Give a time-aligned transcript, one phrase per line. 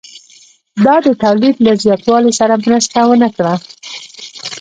[0.85, 3.55] دا د تولید له زیاتوالي سره مرسته ونه کړه